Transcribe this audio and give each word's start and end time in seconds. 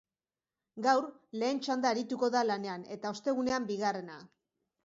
Gaur, 0.85 1.03
lehen 1.43 1.61
txanda 1.67 1.91
arituko 1.97 2.31
da 2.37 2.43
lanean, 2.49 2.89
eta 2.97 3.15
ostegunean, 3.19 3.73
bigarrena. 3.75 4.19